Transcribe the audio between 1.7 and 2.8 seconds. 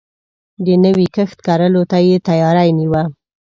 ته يې تياری